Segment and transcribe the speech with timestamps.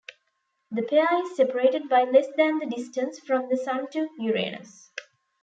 [0.71, 4.89] The pair is separated by less than the distance from the Sun to Uranus.